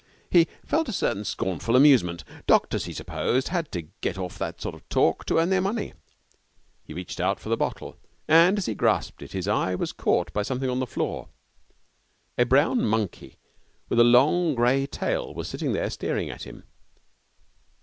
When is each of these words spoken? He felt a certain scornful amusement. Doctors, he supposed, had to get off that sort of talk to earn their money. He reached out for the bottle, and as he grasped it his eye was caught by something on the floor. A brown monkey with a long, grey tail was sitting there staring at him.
He 0.31 0.47
felt 0.65 0.89
a 0.89 0.93
certain 0.93 1.23
scornful 1.23 1.75
amusement. 1.75 2.23
Doctors, 2.47 2.85
he 2.85 2.91
supposed, 2.91 3.49
had 3.49 3.71
to 3.73 3.83
get 4.01 4.17
off 4.17 4.35
that 4.39 4.59
sort 4.59 4.73
of 4.73 4.89
talk 4.89 5.25
to 5.27 5.37
earn 5.37 5.51
their 5.51 5.61
money. 5.61 5.93
He 6.83 6.95
reached 6.95 7.19
out 7.19 7.39
for 7.39 7.49
the 7.49 7.55
bottle, 7.55 7.97
and 8.27 8.57
as 8.57 8.65
he 8.65 8.73
grasped 8.73 9.21
it 9.21 9.33
his 9.33 9.47
eye 9.47 9.75
was 9.75 9.91
caught 9.93 10.33
by 10.33 10.41
something 10.41 10.71
on 10.71 10.79
the 10.79 10.87
floor. 10.87 11.29
A 12.35 12.45
brown 12.47 12.83
monkey 12.83 13.37
with 13.89 13.99
a 13.99 14.03
long, 14.03 14.55
grey 14.55 14.87
tail 14.87 15.35
was 15.35 15.47
sitting 15.47 15.71
there 15.71 15.91
staring 15.91 16.31
at 16.31 16.45
him. 16.47 16.63